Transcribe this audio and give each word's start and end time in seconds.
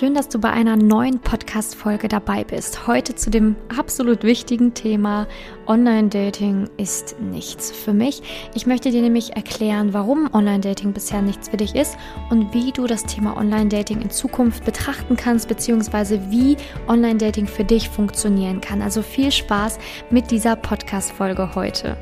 Schön, 0.00 0.14
dass 0.14 0.30
du 0.30 0.38
bei 0.38 0.48
einer 0.48 0.76
neuen 0.76 1.18
Podcast-Folge 1.18 2.08
dabei 2.08 2.42
bist. 2.42 2.86
Heute 2.86 3.14
zu 3.16 3.28
dem 3.28 3.54
absolut 3.76 4.22
wichtigen 4.22 4.72
Thema 4.72 5.26
Online-Dating 5.66 6.70
ist 6.78 7.20
nichts 7.20 7.70
für 7.70 7.92
mich. 7.92 8.22
Ich 8.54 8.64
möchte 8.64 8.90
dir 8.92 9.02
nämlich 9.02 9.36
erklären, 9.36 9.92
warum 9.92 10.32
Online-Dating 10.32 10.94
bisher 10.94 11.20
nichts 11.20 11.50
für 11.50 11.58
dich 11.58 11.74
ist 11.74 11.98
und 12.30 12.54
wie 12.54 12.72
du 12.72 12.86
das 12.86 13.04
Thema 13.04 13.36
Online-Dating 13.36 14.00
in 14.00 14.08
Zukunft 14.08 14.64
betrachten 14.64 15.16
kannst, 15.16 15.48
beziehungsweise 15.48 16.18
wie 16.30 16.56
Online-Dating 16.88 17.46
für 17.46 17.64
dich 17.64 17.90
funktionieren 17.90 18.62
kann. 18.62 18.80
Also 18.80 19.02
viel 19.02 19.30
Spaß 19.30 19.78
mit 20.08 20.30
dieser 20.30 20.56
Podcast-Folge 20.56 21.54
heute. 21.54 21.98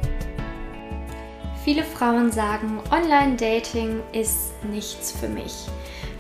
Viele 1.64 1.82
Frauen 1.82 2.30
sagen, 2.30 2.78
Online-Dating 2.92 4.02
ist 4.12 4.52
nichts 4.70 5.10
für 5.10 5.26
mich. 5.26 5.66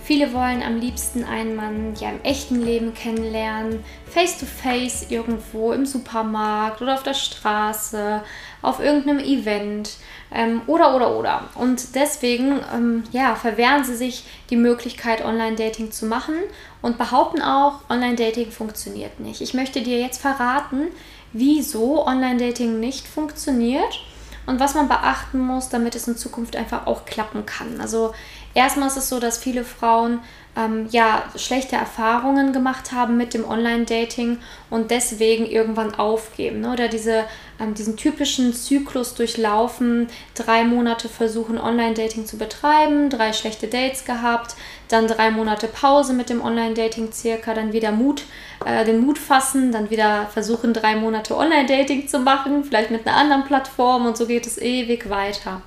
Viele 0.08 0.32
wollen 0.32 0.62
am 0.62 0.80
liebsten 0.80 1.22
einen 1.22 1.54
Mann 1.54 1.94
ja 2.00 2.08
im 2.08 2.22
echten 2.22 2.62
Leben 2.62 2.94
kennenlernen, 2.94 3.84
face 4.06 4.38
to 4.38 4.46
face 4.46 5.10
irgendwo 5.10 5.72
im 5.72 5.84
Supermarkt 5.84 6.80
oder 6.80 6.94
auf 6.94 7.02
der 7.02 7.12
Straße, 7.12 8.22
auf 8.62 8.80
irgendeinem 8.80 9.18
Event 9.18 9.98
ähm, 10.32 10.62
oder 10.66 10.96
oder 10.96 11.14
oder. 11.14 11.50
Und 11.56 11.94
deswegen 11.94 12.58
ähm, 12.74 13.04
ja, 13.12 13.34
verwehren 13.34 13.84
sie 13.84 13.96
sich 13.96 14.24
die 14.48 14.56
Möglichkeit, 14.56 15.22
Online-Dating 15.22 15.92
zu 15.92 16.06
machen 16.06 16.36
und 16.80 16.96
behaupten 16.96 17.42
auch, 17.42 17.80
Online-Dating 17.90 18.50
funktioniert 18.50 19.20
nicht. 19.20 19.42
Ich 19.42 19.52
möchte 19.52 19.82
dir 19.82 20.00
jetzt 20.00 20.22
verraten, 20.22 20.86
wieso 21.34 22.06
Online-Dating 22.06 22.80
nicht 22.80 23.06
funktioniert 23.06 24.00
und 24.48 24.58
was 24.58 24.74
man 24.74 24.88
beachten 24.88 25.38
muss, 25.38 25.68
damit 25.68 25.94
es 25.94 26.08
in 26.08 26.16
Zukunft 26.16 26.56
einfach 26.56 26.86
auch 26.86 27.04
klappen 27.04 27.44
kann. 27.44 27.82
Also 27.82 28.14
Erstmal 28.58 28.88
ist 28.88 28.96
es 28.96 29.08
so, 29.08 29.20
dass 29.20 29.38
viele 29.38 29.62
Frauen 29.62 30.18
ähm, 30.56 30.88
ja 30.90 31.22
schlechte 31.36 31.76
Erfahrungen 31.76 32.52
gemacht 32.52 32.90
haben 32.90 33.16
mit 33.16 33.32
dem 33.32 33.48
Online-Dating 33.48 34.38
und 34.68 34.90
deswegen 34.90 35.46
irgendwann 35.46 35.94
aufgeben 35.94 36.62
ne? 36.62 36.72
oder 36.72 36.88
diese, 36.88 37.22
ähm, 37.60 37.74
diesen 37.74 37.96
typischen 37.96 38.52
Zyklus 38.52 39.14
durchlaufen, 39.14 40.08
drei 40.34 40.64
Monate 40.64 41.08
versuchen 41.08 41.56
Online-Dating 41.56 42.26
zu 42.26 42.36
betreiben, 42.36 43.10
drei 43.10 43.32
schlechte 43.32 43.68
Dates 43.68 44.04
gehabt, 44.04 44.56
dann 44.88 45.06
drei 45.06 45.30
Monate 45.30 45.68
Pause 45.68 46.12
mit 46.12 46.28
dem 46.28 46.42
Online-Dating 46.42 47.12
circa, 47.12 47.54
dann 47.54 47.72
wieder 47.72 47.92
Mut, 47.92 48.24
äh, 48.66 48.84
den 48.84 48.98
Mut 48.98 49.18
fassen, 49.18 49.70
dann 49.70 49.88
wieder 49.90 50.26
versuchen 50.34 50.74
drei 50.74 50.96
Monate 50.96 51.36
Online-Dating 51.36 52.08
zu 52.08 52.18
machen, 52.18 52.64
vielleicht 52.64 52.90
mit 52.90 53.06
einer 53.06 53.18
anderen 53.18 53.44
Plattform 53.44 54.04
und 54.06 54.16
so 54.16 54.26
geht 54.26 54.48
es 54.48 54.58
ewig 54.58 55.08
weiter. 55.08 55.62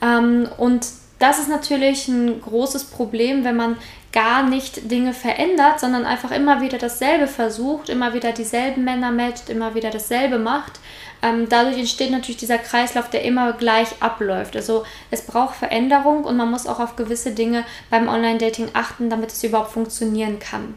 Ähm, 0.00 0.48
und 0.56 0.86
das 1.24 1.38
ist 1.38 1.48
natürlich 1.48 2.06
ein 2.06 2.42
großes 2.42 2.84
Problem, 2.84 3.44
wenn 3.44 3.56
man 3.56 3.78
gar 4.12 4.42
nicht 4.46 4.90
Dinge 4.90 5.14
verändert, 5.14 5.80
sondern 5.80 6.04
einfach 6.04 6.30
immer 6.30 6.60
wieder 6.60 6.76
dasselbe 6.76 7.26
versucht, 7.26 7.88
immer 7.88 8.12
wieder 8.12 8.32
dieselben 8.32 8.84
Männer 8.84 9.10
matcht, 9.10 9.48
immer 9.48 9.74
wieder 9.74 9.88
dasselbe 9.88 10.38
macht. 10.38 10.72
Ähm, 11.22 11.48
dadurch 11.48 11.78
entsteht 11.78 12.10
natürlich 12.10 12.36
dieser 12.36 12.58
Kreislauf, 12.58 13.08
der 13.08 13.22
immer 13.24 13.54
gleich 13.54 13.88
abläuft. 14.00 14.54
Also 14.54 14.84
es 15.10 15.22
braucht 15.22 15.56
Veränderung 15.56 16.24
und 16.24 16.36
man 16.36 16.50
muss 16.50 16.66
auch 16.66 16.78
auf 16.78 16.94
gewisse 16.94 17.30
Dinge 17.30 17.64
beim 17.88 18.06
Online-Dating 18.06 18.68
achten, 18.74 19.08
damit 19.08 19.32
es 19.32 19.42
überhaupt 19.42 19.72
funktionieren 19.72 20.38
kann. 20.38 20.74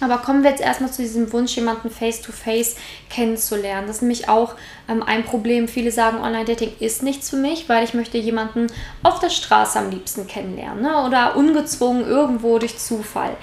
Aber 0.00 0.18
kommen 0.18 0.42
wir 0.42 0.50
jetzt 0.50 0.62
erstmal 0.62 0.90
zu 0.90 1.02
diesem 1.02 1.32
Wunsch, 1.32 1.54
jemanden 1.54 1.88
face-to-face 1.88 2.76
kennenzulernen. 3.08 3.86
Das 3.86 3.96
ist 3.96 4.02
nämlich 4.02 4.28
auch 4.28 4.54
ähm, 4.88 5.02
ein 5.02 5.24
Problem. 5.24 5.68
Viele 5.68 5.92
sagen, 5.92 6.18
Online-Dating 6.18 6.72
ist 6.80 7.02
nichts 7.02 7.30
für 7.30 7.36
mich, 7.36 7.68
weil 7.68 7.84
ich 7.84 7.94
möchte 7.94 8.18
jemanden 8.18 8.66
auf 9.02 9.20
der 9.20 9.30
Straße 9.30 9.78
am 9.78 9.90
liebsten 9.90 10.26
kennenlernen 10.26 10.82
ne? 10.82 11.04
oder 11.04 11.36
ungezwungen 11.36 12.04
irgendwo 12.04 12.58
durch 12.58 12.78
Zufall. 12.78 13.36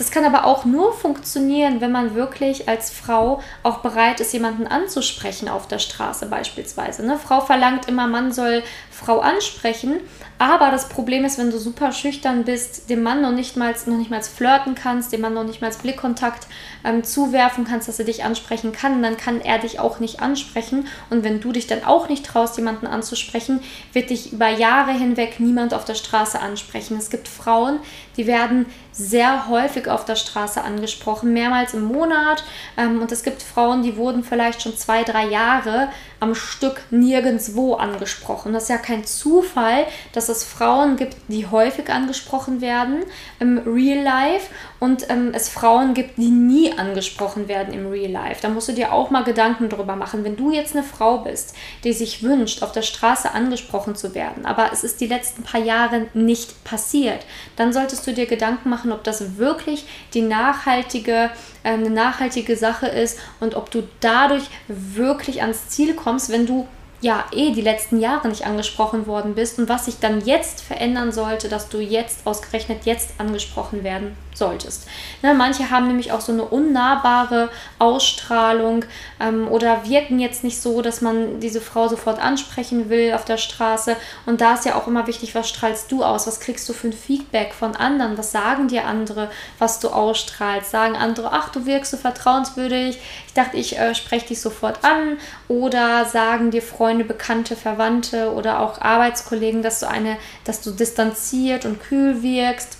Das 0.00 0.10
kann 0.10 0.24
aber 0.24 0.46
auch 0.46 0.64
nur 0.64 0.94
funktionieren, 0.94 1.82
wenn 1.82 1.92
man 1.92 2.14
wirklich 2.14 2.66
als 2.70 2.90
Frau 2.90 3.42
auch 3.62 3.80
bereit 3.80 4.18
ist, 4.20 4.32
jemanden 4.32 4.66
anzusprechen 4.66 5.46
auf 5.46 5.68
der 5.68 5.78
Straße 5.78 6.24
beispielsweise. 6.24 7.04
Ne? 7.04 7.18
Frau 7.18 7.42
verlangt 7.42 7.86
immer, 7.86 8.06
Mann 8.06 8.32
soll 8.32 8.62
Frau 9.00 9.20
ansprechen, 9.20 10.00
aber 10.40 10.70
das 10.70 10.88
Problem 10.88 11.26
ist, 11.26 11.38
wenn 11.38 11.50
du 11.50 11.58
super 11.58 11.92
schüchtern 11.92 12.44
bist, 12.44 12.88
dem 12.88 13.02
Mann 13.02 13.20
noch 13.20 13.32
nicht 13.32 13.58
mal, 13.58 13.74
noch 13.84 13.98
nicht 13.98 14.10
mal 14.10 14.22
flirten 14.22 14.74
kannst, 14.74 15.12
dem 15.12 15.20
Mann 15.20 15.34
noch 15.34 15.44
nicht 15.44 15.60
mal 15.60 15.70
Blickkontakt 15.70 16.46
ähm, 16.82 17.04
zuwerfen 17.04 17.64
kannst, 17.64 17.88
dass 17.88 17.98
er 17.98 18.06
dich 18.06 18.24
ansprechen 18.24 18.72
kann, 18.72 19.02
dann 19.02 19.18
kann 19.18 19.42
er 19.42 19.58
dich 19.58 19.80
auch 19.80 20.00
nicht 20.00 20.20
ansprechen. 20.20 20.86
Und 21.10 21.24
wenn 21.24 21.40
du 21.40 21.52
dich 21.52 21.66
dann 21.66 21.84
auch 21.84 22.08
nicht 22.08 22.24
traust, 22.24 22.56
jemanden 22.56 22.86
anzusprechen, 22.86 23.60
wird 23.92 24.08
dich 24.08 24.32
über 24.32 24.48
Jahre 24.48 24.92
hinweg 24.92 25.40
niemand 25.40 25.74
auf 25.74 25.84
der 25.84 25.94
Straße 25.94 26.40
ansprechen. 26.40 26.96
Es 26.96 27.10
gibt 27.10 27.28
Frauen, 27.28 27.80
die 28.16 28.26
werden 28.26 28.64
sehr 28.92 29.48
häufig 29.48 29.88
auf 29.88 30.04
der 30.06 30.16
Straße 30.16 30.62
angesprochen, 30.62 31.32
mehrmals 31.32 31.74
im 31.74 31.84
Monat. 31.84 32.44
Ähm, 32.78 33.00
und 33.02 33.12
es 33.12 33.22
gibt 33.22 33.42
Frauen, 33.42 33.82
die 33.82 33.96
wurden 33.96 34.24
vielleicht 34.24 34.62
schon 34.62 34.76
zwei, 34.76 35.04
drei 35.04 35.26
Jahre 35.26 35.88
am 36.20 36.34
Stück 36.34 36.82
nirgendwo 36.90 37.74
angesprochen. 37.74 38.52
Das 38.52 38.64
ist 38.64 38.68
ja 38.68 38.78
kein 38.78 39.04
Zufall, 39.04 39.86
dass 40.12 40.28
es 40.28 40.44
Frauen 40.44 40.96
gibt, 40.96 41.16
die 41.28 41.46
häufig 41.46 41.90
angesprochen 41.90 42.60
werden 42.60 43.04
im 43.40 43.58
Real 43.58 44.02
Life 44.02 44.46
und 44.80 45.08
ähm, 45.10 45.32
es 45.34 45.50
Frauen 45.50 45.94
gibt, 45.94 46.16
die 46.18 46.30
nie 46.30 46.72
angesprochen 46.76 47.46
werden 47.46 47.72
im 47.74 47.86
Real 47.86 48.10
Life. 48.10 48.40
Da 48.40 48.48
musst 48.48 48.68
du 48.68 48.72
dir 48.72 48.92
auch 48.92 49.10
mal 49.10 49.24
Gedanken 49.24 49.68
drüber 49.68 49.94
machen. 49.94 50.24
Wenn 50.24 50.36
du 50.36 50.50
jetzt 50.50 50.74
eine 50.74 50.82
Frau 50.82 51.18
bist, 51.18 51.54
die 51.84 51.92
sich 51.92 52.22
wünscht, 52.22 52.62
auf 52.62 52.72
der 52.72 52.82
Straße 52.82 53.30
angesprochen 53.30 53.94
zu 53.94 54.14
werden, 54.14 54.46
aber 54.46 54.70
es 54.72 54.82
ist 54.82 55.00
die 55.00 55.06
letzten 55.06 55.42
paar 55.42 55.60
Jahre 55.60 56.06
nicht 56.14 56.64
passiert, 56.64 57.26
dann 57.56 57.72
solltest 57.72 58.06
du 58.06 58.14
dir 58.14 58.26
Gedanken 58.26 58.70
machen, 58.70 58.90
ob 58.90 59.04
das 59.04 59.36
wirklich 59.36 59.84
die 60.14 60.22
nachhaltige 60.22 61.30
äh, 61.62 61.70
eine 61.72 61.90
nachhaltige 61.90 62.56
Sache 62.56 62.86
ist 62.86 63.18
und 63.40 63.54
ob 63.54 63.70
du 63.70 63.82
dadurch 64.00 64.44
wirklich 64.68 65.42
ans 65.42 65.68
Ziel 65.68 65.94
kommst, 65.94 66.30
wenn 66.30 66.46
du 66.46 66.66
ja 67.00 67.24
eh 67.32 67.52
die 67.52 67.62
letzten 67.62 67.98
Jahre 67.98 68.28
nicht 68.28 68.46
angesprochen 68.46 69.06
worden 69.06 69.34
bist 69.34 69.58
und 69.58 69.68
was 69.68 69.86
sich 69.86 69.98
dann 70.00 70.24
jetzt 70.24 70.60
verändern 70.60 71.12
sollte, 71.12 71.48
dass 71.48 71.68
du 71.68 71.78
jetzt 71.78 72.26
ausgerechnet 72.26 72.84
jetzt 72.84 73.14
angesprochen 73.18 73.84
werden 73.84 74.16
solltest. 74.34 74.86
Ne, 75.22 75.34
manche 75.34 75.70
haben 75.70 75.88
nämlich 75.88 76.12
auch 76.12 76.20
so 76.20 76.32
eine 76.32 76.44
unnahbare 76.44 77.50
Ausstrahlung 77.78 78.84
ähm, 79.20 79.48
oder 79.48 79.84
wirken 79.84 80.18
jetzt 80.18 80.44
nicht 80.44 80.60
so, 80.60 80.82
dass 80.82 81.00
man 81.00 81.40
diese 81.40 81.60
Frau 81.60 81.88
sofort 81.88 82.20
ansprechen 82.20 82.90
will 82.90 83.12
auf 83.14 83.24
der 83.24 83.38
Straße. 83.38 83.96
Und 84.26 84.40
da 84.40 84.54
ist 84.54 84.64
ja 84.64 84.76
auch 84.76 84.86
immer 84.86 85.06
wichtig, 85.06 85.34
was 85.34 85.48
strahlst 85.48 85.90
du 85.90 86.04
aus? 86.04 86.26
Was 86.26 86.40
kriegst 86.40 86.68
du 86.68 86.72
für 86.72 86.88
ein 86.88 86.92
Feedback 86.92 87.54
von 87.54 87.76
anderen? 87.76 88.18
Was 88.18 88.32
sagen 88.32 88.68
dir 88.68 88.84
andere, 88.86 89.30
was 89.58 89.80
du 89.80 89.88
ausstrahlst? 89.88 90.70
Sagen 90.70 90.96
andere, 90.96 91.32
ach, 91.32 91.50
du 91.50 91.66
wirkst 91.66 91.90
so 91.90 91.96
vertrauenswürdig. 91.96 92.98
Ich 93.26 93.34
dachte, 93.34 93.56
ich 93.56 93.78
äh, 93.78 93.94
spreche 93.94 94.28
dich 94.28 94.40
sofort 94.40 94.84
an. 94.84 95.18
Oder 95.48 96.04
sagen 96.04 96.50
dir 96.50 96.62
Freunde, 96.62 96.89
Bekannte, 96.98 97.56
Verwandte 97.56 98.32
oder 98.32 98.60
auch 98.60 98.80
Arbeitskollegen, 98.80 99.62
dass 99.62 99.80
du 99.80 99.88
eine, 99.88 100.16
dass 100.44 100.60
du 100.60 100.70
distanziert 100.70 101.64
und 101.64 101.80
kühl 101.80 102.22
wirkst 102.22 102.78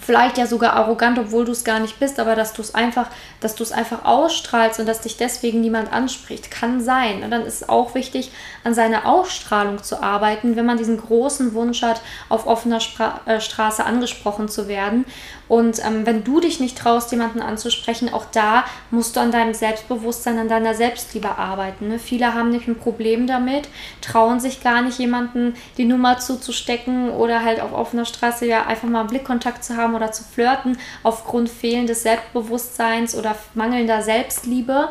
vielleicht 0.00 0.38
ja 0.38 0.46
sogar 0.46 0.74
arrogant, 0.74 1.18
obwohl 1.18 1.44
du 1.44 1.52
es 1.52 1.64
gar 1.64 1.78
nicht 1.78 1.98
bist, 2.00 2.18
aber 2.18 2.34
dass 2.34 2.52
du 2.52 2.62
es 2.62 2.74
einfach, 2.74 3.08
dass 3.40 3.54
du 3.54 3.62
es 3.62 3.72
einfach 3.72 4.04
ausstrahlst 4.04 4.80
und 4.80 4.86
dass 4.86 5.00
dich 5.00 5.16
deswegen 5.16 5.60
niemand 5.60 5.92
anspricht, 5.92 6.50
kann 6.50 6.80
sein. 6.80 7.22
Und 7.22 7.30
dann 7.30 7.42
ist 7.42 7.62
es 7.62 7.68
auch 7.68 7.94
wichtig, 7.94 8.32
an 8.64 8.74
seiner 8.74 9.06
Ausstrahlung 9.06 9.82
zu 9.82 10.02
arbeiten, 10.02 10.56
wenn 10.56 10.66
man 10.66 10.78
diesen 10.78 11.00
großen 11.00 11.54
Wunsch 11.54 11.82
hat, 11.82 12.00
auf 12.28 12.46
offener 12.46 12.80
Spra 12.80 13.20
äh, 13.26 13.40
Straße 13.40 13.84
angesprochen 13.84 14.48
zu 14.48 14.68
werden. 14.68 15.04
Und 15.48 15.84
ähm, 15.84 16.06
wenn 16.06 16.24
du 16.24 16.40
dich 16.40 16.60
nicht 16.60 16.78
traust, 16.78 17.12
jemanden 17.12 17.40
anzusprechen, 17.40 18.12
auch 18.12 18.24
da 18.32 18.64
musst 18.90 19.16
du 19.16 19.20
an 19.20 19.30
deinem 19.30 19.54
Selbstbewusstsein, 19.54 20.38
an 20.38 20.48
deiner 20.48 20.74
Selbstliebe 20.74 21.36
arbeiten. 21.36 21.88
Ne? 21.88 21.98
Viele 21.98 22.34
haben 22.34 22.50
nämlich 22.50 22.68
ein 22.68 22.78
Problem 22.78 23.26
damit, 23.26 23.68
trauen 24.00 24.40
sich 24.40 24.62
gar 24.62 24.82
nicht, 24.82 24.98
jemanden 24.98 25.54
die 25.76 25.84
Nummer 25.84 26.18
zuzustecken 26.18 27.10
oder 27.10 27.44
halt 27.44 27.60
auf 27.60 27.72
offener 27.72 28.04
Straße 28.04 28.46
ja 28.46 28.66
einfach 28.66 28.88
mal 28.88 29.04
Blickkontakt 29.04 29.64
zu 29.64 29.76
haben 29.76 29.94
oder 29.94 30.12
zu 30.12 30.24
flirten 30.24 30.78
aufgrund 31.02 31.50
fehlendes 31.50 32.02
Selbstbewusstseins 32.02 33.14
oder 33.14 33.36
mangelnder 33.54 34.02
Selbstliebe 34.02 34.90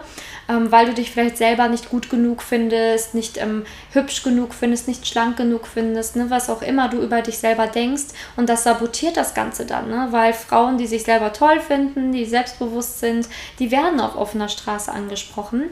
ähm, 0.49 0.71
weil 0.71 0.85
du 0.85 0.93
dich 0.93 1.11
vielleicht 1.11 1.37
selber 1.37 1.67
nicht 1.67 1.89
gut 1.89 2.09
genug 2.09 2.41
findest, 2.41 3.15
nicht 3.15 3.37
ähm, 3.37 3.65
hübsch 3.91 4.23
genug 4.23 4.53
findest, 4.53 4.87
nicht 4.87 5.07
schlank 5.07 5.37
genug 5.37 5.67
findest, 5.67 6.15
ne, 6.15 6.25
was 6.29 6.49
auch 6.49 6.61
immer 6.61 6.89
du 6.89 7.01
über 7.01 7.21
dich 7.21 7.37
selber 7.37 7.67
denkst. 7.67 8.03
Und 8.35 8.49
das 8.49 8.63
sabotiert 8.63 9.17
das 9.17 9.33
Ganze 9.33 9.65
dann, 9.65 9.89
ne? 9.89 10.07
weil 10.11 10.33
Frauen, 10.43 10.77
die 10.77 10.87
sich 10.87 11.03
selber 11.03 11.33
toll 11.33 11.59
finden, 11.59 12.11
die 12.11 12.25
selbstbewusst 12.25 12.99
sind, 12.99 13.27
die 13.59 13.71
werden 13.71 13.99
auf 13.99 14.15
offener 14.15 14.49
Straße 14.49 14.91
angesprochen. 14.91 15.69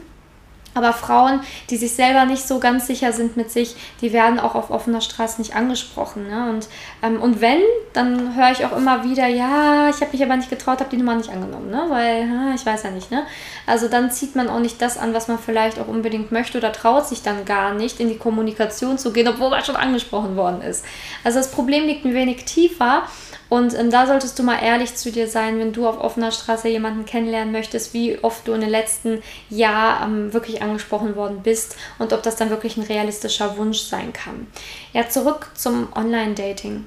Aber 0.74 0.92
Frauen, 0.92 1.40
die 1.70 1.76
sich 1.76 1.94
selber 1.94 2.24
nicht 2.24 2.46
so 2.46 2.58
ganz 2.58 2.86
sicher 2.86 3.12
sind 3.12 3.36
mit 3.36 3.50
sich, 3.50 3.76
die 4.00 4.12
werden 4.12 4.40
auch 4.40 4.54
auf 4.54 4.70
offener 4.70 5.00
Straße 5.00 5.40
nicht 5.40 5.54
angesprochen. 5.54 6.28
Ne? 6.28 6.50
Und, 6.50 6.68
ähm, 7.02 7.20
und 7.20 7.40
wenn, 7.40 7.60
dann 7.92 8.34
höre 8.36 8.52
ich 8.52 8.64
auch 8.64 8.76
immer 8.76 9.04
wieder, 9.04 9.26
ja, 9.26 9.90
ich 9.90 10.00
habe 10.00 10.12
mich 10.12 10.22
aber 10.22 10.36
nicht 10.36 10.50
getraut, 10.50 10.80
habe 10.80 10.90
die 10.90 10.96
Nummer 10.96 11.14
nicht 11.14 11.30
angenommen, 11.30 11.70
ne? 11.70 11.84
weil 11.88 12.54
ich 12.54 12.64
weiß 12.64 12.84
ja 12.84 12.90
nicht. 12.90 13.10
Ne? 13.10 13.24
Also 13.66 13.88
dann 13.88 14.10
zieht 14.10 14.34
man 14.34 14.48
auch 14.48 14.60
nicht 14.60 14.80
das 14.80 14.96
an, 14.96 15.12
was 15.12 15.28
man 15.28 15.38
vielleicht 15.38 15.78
auch 15.78 15.88
unbedingt 15.88 16.32
möchte 16.32 16.58
oder 16.58 16.72
traut 16.72 17.06
sich 17.06 17.22
dann 17.22 17.44
gar 17.44 17.74
nicht, 17.74 18.00
in 18.00 18.08
die 18.08 18.18
Kommunikation 18.18 18.98
zu 18.98 19.12
gehen, 19.12 19.28
obwohl 19.28 19.50
man 19.50 19.64
schon 19.64 19.76
angesprochen 19.76 20.36
worden 20.36 20.62
ist. 20.62 20.84
Also 21.24 21.38
das 21.38 21.50
Problem 21.50 21.84
liegt 21.86 22.04
ein 22.04 22.14
wenig 22.14 22.44
tiefer. 22.44 23.02
Und 23.52 23.78
ähm, 23.78 23.90
da 23.90 24.06
solltest 24.06 24.38
du 24.38 24.44
mal 24.44 24.62
ehrlich 24.62 24.94
zu 24.94 25.12
dir 25.12 25.28
sein, 25.28 25.58
wenn 25.58 25.74
du 25.74 25.86
auf 25.86 26.00
offener 26.00 26.30
Straße 26.30 26.68
jemanden 26.68 27.04
kennenlernen 27.04 27.52
möchtest, 27.52 27.92
wie 27.92 28.18
oft 28.24 28.48
du 28.48 28.54
in 28.54 28.62
den 28.62 28.70
letzten 28.70 29.22
Jahren 29.50 30.28
ähm, 30.28 30.32
wirklich 30.32 30.61
angesprochen 30.62 31.16
worden 31.16 31.40
bist 31.42 31.76
und 31.98 32.12
ob 32.12 32.22
das 32.22 32.36
dann 32.36 32.50
wirklich 32.50 32.76
ein 32.76 32.84
realistischer 32.84 33.56
Wunsch 33.56 33.80
sein 33.80 34.12
kann. 34.12 34.46
Ja, 34.92 35.08
zurück 35.08 35.50
zum 35.54 35.88
Online-Dating. 35.94 36.86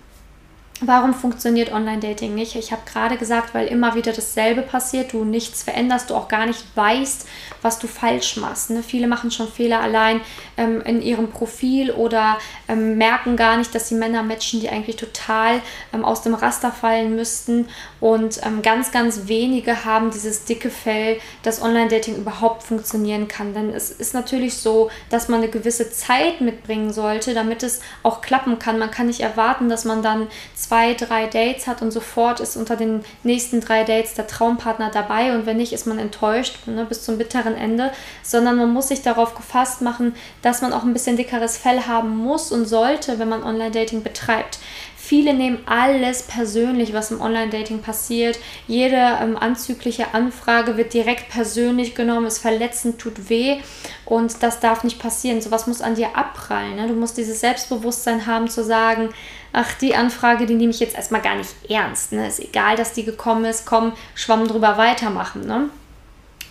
Warum 0.82 1.14
funktioniert 1.14 1.72
Online-Dating 1.72 2.36
nicht? 2.36 2.56
Ich 2.56 2.74
habe 2.74 2.82
gerade 2.86 3.18
gesagt, 3.18 3.54
weil 3.54 3.68
immer 3.68 3.96
wieder 3.96 4.12
dasselbe 4.12 4.62
passiert, 4.62 5.14
du 5.14 5.24
nichts 5.24 5.64
veränderst, 5.64 6.10
du 6.10 6.16
auch 6.16 6.28
gar 6.28 6.46
nicht 6.46 6.66
weißt, 6.76 7.28
was 7.66 7.80
du 7.80 7.88
falsch 7.88 8.38
machst. 8.38 8.70
Ne? 8.70 8.84
Viele 8.84 9.08
machen 9.08 9.32
schon 9.32 9.48
Fehler 9.52 9.82
allein 9.82 10.22
ähm, 10.56 10.82
in 10.82 11.02
ihrem 11.02 11.32
Profil 11.32 11.90
oder 11.92 12.38
ähm, 12.68 12.98
merken 12.98 13.36
gar 13.36 13.58
nicht, 13.58 13.74
dass 13.74 13.90
sie 13.90 13.96
Männer 13.96 14.22
matchen, 14.22 14.60
die 14.60 14.70
eigentlich 14.70 14.98
total 14.98 15.62
ähm, 15.92 16.06
aus 16.06 16.22
dem 16.22 16.36
Raster 16.36 16.72
fallen 16.72 17.16
müssten. 17.16 17.68
Und 18.00 18.40
ähm, 18.46 18.62
ganz, 18.62 18.92
ganz 18.92 19.22
wenige 19.26 19.84
haben 19.84 20.12
dieses 20.12 20.46
dicke 20.46 20.70
Fell, 20.70 21.18
dass 21.42 21.62
Online-Dating 21.62 22.18
überhaupt 22.18 22.62
funktionieren 22.62 23.28
kann. 23.28 23.56
Denn 23.56 23.72
es 23.72 23.90
ist 23.90 24.14
natürlich 24.14 24.58
so, 24.58 24.92
dass 25.10 25.28
man 25.28 25.42
eine 25.42 25.50
gewisse 25.50 25.90
Zeit 25.90 26.42
mitbringen 26.42 26.94
sollte, 26.94 27.34
damit 27.34 27.64
es 27.64 27.82
auch 28.04 28.22
klappen 28.22 28.60
kann. 28.60 28.78
Man 28.78 28.92
kann 28.92 29.08
nicht 29.08 29.22
erwarten, 29.22 29.70
dass 29.70 29.86
man 29.86 30.04
dann 30.04 30.28
zwei, 30.54 30.94
drei 30.94 31.26
Dates 31.26 31.66
hat 31.66 31.82
und 31.82 31.90
sofort 31.90 32.40
ist 32.40 32.58
unter 32.58 32.76
den 32.76 33.04
nächsten 33.24 33.60
drei 33.60 33.84
Dates 33.84 34.14
der 34.14 34.28
Traumpartner 34.28 34.92
dabei 34.92 35.34
und 35.34 35.48
wenn 35.48 35.58
nicht, 35.58 35.74
ist 35.74 35.88
man 35.88 35.98
enttäuscht 35.98 36.60
ne, 36.68 36.86
bis 36.86 37.02
zum 37.02 37.18
bitteren 37.18 37.55
Ende, 37.56 37.92
sondern 38.24 38.58
man 38.58 38.72
muss 38.74 38.90
sich 38.90 39.02
darauf 39.02 39.36
gefasst 39.36 39.82
machen, 39.82 40.16
dass 40.42 40.62
man 40.62 40.74
auch 40.74 40.84
ein 40.84 40.94
bisschen 40.94 41.18
dickeres 41.18 41.58
Fell 41.58 41.82
haben 41.82 42.18
muss 42.18 42.52
und 42.52 42.66
sollte, 42.66 43.20
wenn 43.20 43.30
man 43.30 43.44
Online-Dating 43.44 44.04
betreibt. 44.04 44.60
Viele 45.06 45.36
nehmen 45.36 45.60
alles 45.68 46.24
persönlich, 46.24 46.92
was 46.92 47.12
im 47.12 47.22
Online-Dating 47.22 47.84
passiert. 47.84 48.40
Jede 48.66 48.96
ähm, 48.96 49.38
anzügliche 49.38 50.16
Anfrage 50.16 50.78
wird 50.78 50.96
direkt 50.96 51.30
persönlich 51.30 51.94
genommen, 51.94 52.26
ist 52.26 52.40
verletzend, 52.40 52.98
tut 52.98 53.30
weh 53.30 53.60
und 54.06 54.42
das 54.42 54.62
darf 54.62 54.84
nicht 54.84 54.98
passieren. 54.98 55.42
Sowas 55.42 55.68
muss 55.68 55.84
an 55.84 55.94
dir 55.94 56.18
abprallen. 56.18 56.78
Ne? 56.78 56.88
Du 56.88 56.96
musst 56.96 57.20
dieses 57.20 57.40
Selbstbewusstsein 57.40 58.26
haben 58.26 58.48
zu 58.48 58.64
sagen, 58.64 59.10
ach, 59.54 59.74
die 59.76 59.94
Anfrage, 59.94 60.48
die 60.48 60.56
nehme 60.56 60.72
ich 60.72 60.80
jetzt 60.80 60.96
erstmal 60.96 61.22
gar 61.22 61.36
nicht 61.36 61.54
ernst. 61.70 62.12
Ne? 62.12 62.28
Ist 62.28 62.40
egal, 62.40 62.76
dass 62.76 62.94
die 62.94 63.06
gekommen 63.06 63.46
ist, 63.46 63.68
komm, 63.68 63.94
Schwamm 64.16 64.48
drüber 64.48 64.80
weitermachen. 64.80 65.46
Ne? 65.46 65.70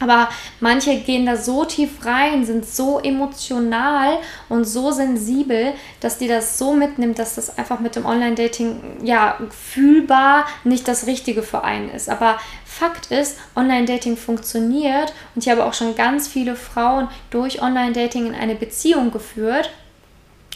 Aber 0.01 0.29
manche 0.61 0.97
gehen 1.01 1.25
da 1.25 1.37
so 1.37 1.65
tief 1.65 2.05
rein, 2.05 2.45
sind 2.45 2.67
so 2.67 2.99
emotional 2.99 4.19
und 4.49 4.65
so 4.65 4.91
sensibel, 4.91 5.73
dass 6.01 6.19
die 6.19 6.29
das 6.29 6.59
so 6.59 6.75
mitnimmt, 6.75 7.19
dass 7.19 7.37
das 7.37 7.57
einfach 7.57 7.81
mit 7.81 7.97
dem 7.97 8.05
Online-Dating 8.05 8.99
ja 9.03 9.39
fühlbar 9.51 10.47
nicht 10.65 10.89
das 10.89 11.07
Richtige 11.07 11.43
für 11.43 11.65
einen 11.65 11.91
ist. 11.91 12.09
Aber 12.09 12.39
Fakt 12.65 13.13
ist, 13.13 13.39
Online-Dating 13.55 14.17
funktioniert 14.17 15.15
und 15.35 15.45
ich 15.47 15.51
habe 15.51 15.65
auch 15.65 15.75
schon 15.75 15.95
ganz 15.95 16.27
viele 16.27 16.57
Frauen 16.57 17.09
durch 17.31 17.63
Online-Dating 17.63 18.27
in 18.27 18.35
eine 18.35 18.57
Beziehung 18.57 19.13
geführt 19.13 19.71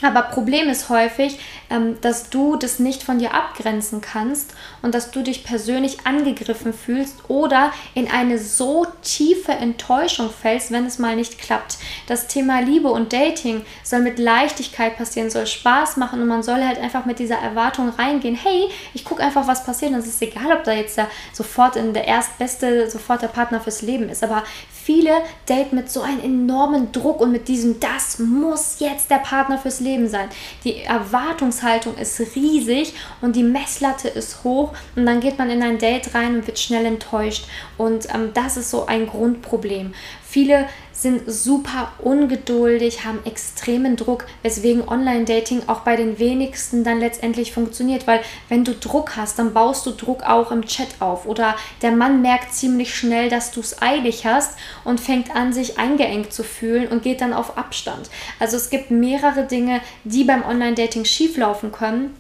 aber 0.03 0.23
Problem 0.23 0.69
ist 0.69 0.89
häufig, 0.89 1.39
ähm, 1.71 2.01
dass 2.01 2.31
du 2.31 2.57
das 2.57 2.79
nicht 2.79 3.03
von 3.03 3.19
dir 3.19 3.35
abgrenzen 3.35 4.01
kannst 4.01 4.55
und 4.83 4.95
dass 4.95 5.11
du 5.11 5.23
dich 5.23 5.45
persönlich 5.45 6.07
angegriffen 6.07 6.73
fühlst 6.73 7.29
oder 7.29 7.73
in 7.95 8.11
eine 8.11 8.39
so 8.39 8.87
tiefe 9.03 9.53
Enttäuschung 9.53 10.31
fällst, 10.31 10.71
wenn 10.71 10.87
es 10.87 10.99
mal 10.99 11.17
nicht 11.17 11.39
klappt. 11.39 11.79
Das 12.07 12.29
Thema 12.29 12.61
Liebe 12.61 12.89
und 12.89 13.13
Dating 13.13 13.65
soll 13.83 14.01
mit 14.01 14.19
Leichtigkeit 14.19 14.97
passieren, 14.97 15.31
soll 15.31 15.47
Spaß 15.47 15.97
machen 15.97 16.23
und 16.23 16.29
man 16.29 16.43
soll 16.43 16.65
halt 16.65 16.79
einfach 16.79 17.05
mit 17.05 17.19
dieser 17.19 17.39
Erwartung 17.39 17.89
reingehen, 17.91 18.37
hey, 18.37 18.69
ich 18.95 19.05
gucke 19.05 19.23
einfach, 19.23 19.47
was 19.47 19.65
passiert 19.65 19.93
und 19.93 19.99
es 19.99 20.07
ist 20.07 20.23
egal, 20.23 20.53
ob 20.53 20.65
da 20.65 20.73
jetzt 20.73 20.97
der 20.97 21.09
sofort 21.33 21.77
in 21.77 21.93
der 21.93 22.07
erstbeste, 22.07 22.91
sofort 22.91 23.23
der 23.23 23.29
Partner 23.29 23.61
fürs 23.61 23.83
Leben 23.83 24.09
ist, 24.09 24.23
aber 24.23 24.45
viele 24.89 25.21
daten 25.45 25.77
mit 25.77 25.91
so 25.91 26.01
einem 26.01 26.21
enormen 26.21 26.93
Druck 26.93 27.21
und 27.21 27.31
mit 27.31 27.47
diesem, 27.47 27.79
das 27.79 28.21
muss 28.21 28.81
jetzt 28.81 29.11
der 29.11 29.19
Partner 29.19 29.59
fürs 29.59 29.81
Leben 29.81 30.09
sein. 30.09 30.31
Die 30.65 30.79
Erwartungshaltung 30.79 31.95
ist 31.99 32.19
riesig 32.35 32.95
und 33.21 33.37
die 33.37 33.43
Messlatte 33.43 34.09
ist 34.09 34.45
hoch 34.45 34.73
und 34.97 35.05
dann 35.05 35.21
geht 35.21 35.37
man 35.37 35.51
in 35.51 35.63
ein 35.63 35.77
Date 35.77 36.15
rein 36.15 36.37
und 36.37 36.47
wird 36.47 36.59
schnell 36.59 36.87
enttäuscht. 36.87 37.45
Und 37.77 38.07
ähm, 38.15 38.31
das 38.33 38.57
ist 38.57 38.71
so 38.71 38.87
ein 38.87 39.07
Grundproblem. 39.07 39.93
Viele 40.25 40.67
sind 41.01 41.31
super 41.31 41.93
ungeduldig, 41.99 43.05
haben 43.05 43.21
extremen 43.25 43.95
Druck, 43.95 44.27
weswegen 44.43 44.89
Online-Dating 44.89 45.63
auch 45.69 45.81
bei 45.81 45.95
den 45.95 46.19
wenigsten 46.19 46.83
dann 46.83 46.99
letztendlich 46.99 47.53
funktioniert, 47.53 48.07
weil 48.09 48.21
wenn 48.49 48.65
du 48.65 48.75
Druck 48.75 49.17
hast, 49.17 49.39
dann 49.39 49.53
baust 49.53 49.87
du 49.87 49.93
Druck 49.93 50.25
auch 50.25 50.51
im 50.51 50.67
Chat 50.67 50.89
auf. 51.01 51.27
Oder 51.27 51.55
der 51.83 51.93
Mann 51.93 52.21
merkt 52.21 52.53
ziemlich 52.53 52.95
schnell, 52.95 53.29
dass 53.29 53.53
du 53.53 53.61
es 53.61 53.81
eilig 53.81 54.27
hast 54.27 54.59
und 54.85 55.01
fängt 55.01 55.35
an, 55.35 55.53
sich 55.53 55.79
eingeengt 55.79 56.33
zu 56.33 56.43
fühlen 56.43 56.89
und 56.89 57.05
geht 57.05 57.21
dann 57.21 57.33
auf 57.33 57.57
Abstand. 57.57 58.11
Also 58.41 58.57
es 58.57 58.69
gibt 58.69 58.91
mehrere 58.91 59.45
Dinge, 59.45 59.81
die 60.03 60.25
beim 60.25 60.45
Online-Dating 60.45 61.05
schieflaufen 61.05 61.71
können 61.71 62.15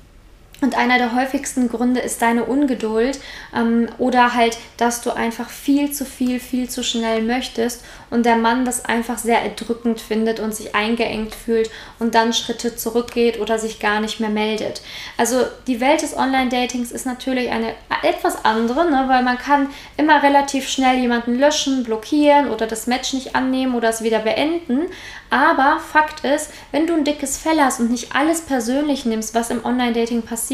und 0.60 0.76
einer 0.76 0.98
der 0.98 1.14
häufigsten 1.14 1.68
Gründe 1.68 2.00
ist 2.00 2.20
deine 2.20 2.44
Ungeduld 2.44 3.20
ähm, 3.54 3.88
oder 3.98 4.34
halt, 4.34 4.58
dass 4.76 5.00
du 5.02 5.10
einfach 5.10 5.50
viel 5.50 5.92
zu 5.92 6.04
viel, 6.04 6.40
viel 6.40 6.68
zu 6.68 6.82
schnell 6.82 7.22
möchtest 7.22 7.84
und 8.10 8.26
der 8.26 8.36
Mann 8.36 8.64
das 8.64 8.84
einfach 8.84 9.18
sehr 9.18 9.40
erdrückend 9.40 10.00
findet 10.00 10.40
und 10.40 10.52
sich 10.54 10.74
eingeengt 10.74 11.34
fühlt 11.34 11.70
und 12.00 12.16
dann 12.16 12.32
Schritte 12.32 12.74
zurückgeht 12.74 13.38
oder 13.38 13.58
sich 13.58 13.78
gar 13.78 14.00
nicht 14.00 14.18
mehr 14.18 14.30
meldet. 14.30 14.82
Also 15.16 15.44
die 15.68 15.80
Welt 15.80 16.02
des 16.02 16.16
Online-Datings 16.16 16.90
ist 16.90 17.06
natürlich 17.06 17.50
eine 17.50 17.74
etwas 18.02 18.44
andere, 18.44 18.90
ne, 18.90 19.04
weil 19.06 19.22
man 19.22 19.38
kann 19.38 19.68
immer 19.96 20.22
relativ 20.22 20.68
schnell 20.68 20.98
jemanden 20.98 21.38
löschen, 21.38 21.84
blockieren 21.84 22.50
oder 22.50 22.66
das 22.66 22.86
Match 22.88 23.12
nicht 23.12 23.36
annehmen 23.36 23.74
oder 23.74 23.90
es 23.90 24.02
wieder 24.02 24.20
beenden. 24.20 24.86
Aber 25.30 25.78
Fakt 25.80 26.24
ist, 26.24 26.50
wenn 26.72 26.86
du 26.86 26.94
ein 26.94 27.04
dickes 27.04 27.36
Fell 27.36 27.60
hast 27.60 27.80
und 27.80 27.90
nicht 27.90 28.14
alles 28.14 28.40
persönlich 28.40 29.04
nimmst, 29.04 29.34
was 29.34 29.50
im 29.50 29.64
Online-Dating 29.64 30.22
passiert, 30.22 30.47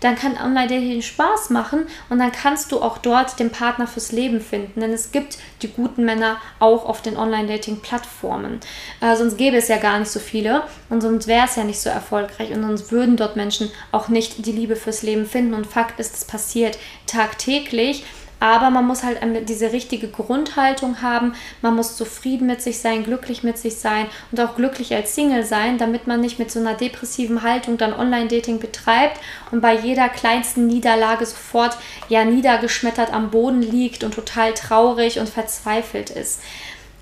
dann 0.00 0.16
kann 0.16 0.36
Online-Dating 0.36 1.02
Spaß 1.02 1.50
machen 1.50 1.86
und 2.08 2.18
dann 2.18 2.32
kannst 2.32 2.72
du 2.72 2.80
auch 2.80 2.98
dort 2.98 3.38
den 3.38 3.50
Partner 3.50 3.86
fürs 3.86 4.12
Leben 4.12 4.40
finden. 4.40 4.80
Denn 4.80 4.92
es 4.92 5.12
gibt 5.12 5.38
die 5.62 5.68
guten 5.68 6.04
Männer 6.04 6.38
auch 6.58 6.84
auf 6.84 7.02
den 7.02 7.16
Online-Dating-Plattformen. 7.16 8.60
Äh, 9.00 9.16
sonst 9.16 9.36
gäbe 9.36 9.56
es 9.56 9.68
ja 9.68 9.78
gar 9.78 9.98
nicht 9.98 10.10
so 10.10 10.20
viele 10.20 10.62
und 10.88 11.00
sonst 11.00 11.26
wäre 11.26 11.46
es 11.46 11.56
ja 11.56 11.64
nicht 11.64 11.80
so 11.80 11.90
erfolgreich 11.90 12.50
und 12.52 12.62
sonst 12.62 12.92
würden 12.92 13.16
dort 13.16 13.36
Menschen 13.36 13.70
auch 13.92 14.08
nicht 14.08 14.46
die 14.46 14.52
Liebe 14.52 14.76
fürs 14.76 15.02
Leben 15.02 15.26
finden. 15.26 15.54
Und 15.54 15.66
Fakt 15.66 16.00
ist, 16.00 16.14
es 16.16 16.24
passiert 16.24 16.78
tagtäglich. 17.06 18.04
Aber 18.40 18.70
man 18.70 18.86
muss 18.86 19.02
halt 19.02 19.18
diese 19.48 19.72
richtige 19.72 20.08
Grundhaltung 20.08 21.02
haben. 21.02 21.34
Man 21.60 21.76
muss 21.76 21.96
zufrieden 21.96 22.46
mit 22.46 22.62
sich 22.62 22.78
sein, 22.78 23.04
glücklich 23.04 23.42
mit 23.42 23.58
sich 23.58 23.76
sein 23.76 24.06
und 24.32 24.40
auch 24.40 24.56
glücklich 24.56 24.94
als 24.94 25.14
Single 25.14 25.44
sein, 25.44 25.76
damit 25.76 26.06
man 26.06 26.20
nicht 26.20 26.38
mit 26.38 26.50
so 26.50 26.58
einer 26.58 26.74
depressiven 26.74 27.42
Haltung 27.42 27.76
dann 27.76 27.92
Online-Dating 27.92 28.58
betreibt 28.58 29.20
und 29.50 29.60
bei 29.60 29.74
jeder 29.74 30.08
kleinsten 30.08 30.66
Niederlage 30.66 31.26
sofort 31.26 31.76
ja 32.08 32.24
niedergeschmettert 32.24 33.12
am 33.12 33.30
Boden 33.30 33.62
liegt 33.62 34.04
und 34.04 34.14
total 34.14 34.54
traurig 34.54 35.20
und 35.20 35.28
verzweifelt 35.28 36.08
ist. 36.10 36.40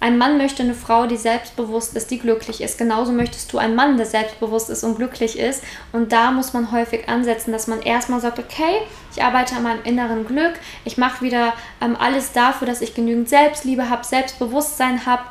Ein 0.01 0.17
Mann 0.17 0.39
möchte 0.39 0.63
eine 0.63 0.75
Frau, 0.75 1.07
die 1.07 1.17
selbstbewusst 1.17 1.97
ist, 1.97 2.11
die 2.11 2.19
glücklich 2.19 2.61
ist. 2.61 2.79
Genauso 2.79 3.11
möchtest 3.13 3.53
du 3.53 3.59
einen 3.59 3.75
Mann, 3.75 3.97
der 3.97 4.07
selbstbewusst 4.07 4.71
ist 4.71 4.85
und 4.85 4.97
glücklich 4.97 5.39
ist. 5.39 5.65
Und 5.93 6.13
da 6.13 6.31
muss 6.31 6.53
man 6.53 6.71
häufig 6.71 7.09
ansetzen, 7.09 7.51
dass 7.51 7.67
man 7.67 7.83
erstmal 7.83 8.21
sagt, 8.21 8.39
okay, 8.39 8.83
ich 9.15 9.23
arbeite 9.23 9.57
an 9.57 9.65
meinem 9.65 9.83
inneren 9.83 10.27
Glück, 10.27 10.55
ich 10.85 10.99
mache 10.99 11.25
wieder 11.25 11.53
ähm, 11.81 11.97
alles 11.99 12.33
dafür, 12.33 12.67
dass 12.67 12.81
ich 12.81 12.95
genügend 12.95 13.29
Selbstliebe 13.29 13.91
habe, 13.91 14.05
Selbstbewusstsein 14.05 15.05
habe 15.05 15.25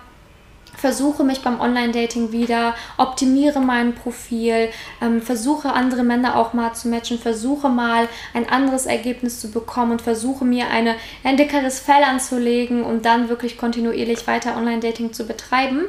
versuche 0.78 1.24
mich 1.24 1.42
beim 1.42 1.60
Online-Dating 1.60 2.32
wieder, 2.32 2.76
optimiere 2.98 3.60
mein 3.60 3.96
Profil, 3.96 4.70
ähm, 5.02 5.22
versuche 5.22 5.74
andere 5.74 6.04
Männer 6.04 6.38
auch 6.38 6.54
mal 6.54 6.74
zu 6.74 6.88
matchen, 6.88 7.20
versuche 7.20 7.68
mal 7.68 8.08
ein 8.34 8.48
anderes 8.48 8.86
Ergebnis 8.86 9.42
zu 9.42 9.52
bekommen 9.52 9.94
und 9.94 10.02
versuche 10.02 10.46
mir 10.46 10.70
eine, 10.70 10.96
ein 11.24 11.36
dickeres 11.36 11.80
Fell 11.80 12.04
anzulegen 12.04 12.84
und 12.84 13.06
dann 13.06 13.28
wirklich 13.28 13.58
kontinuierlich 13.58 14.28
weiter 14.28 14.56
Online-Dating 14.56 15.14
zu 15.14 15.26
betreiben. 15.26 15.86